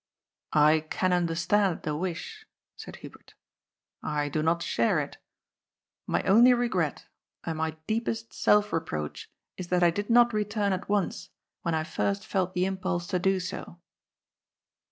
[0.55, 3.35] I can understand the wish," said Hubert.
[4.01, 5.17] "I do not share it.
[6.07, 7.05] My only regret,
[7.43, 11.29] and my deepest self reproach, is that I did not return at once,
[11.61, 13.77] when I first felt the im pulse to do so.